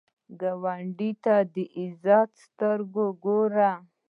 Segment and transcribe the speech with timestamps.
[0.39, 3.71] ګاونډي ته د عزت سترګو ګوره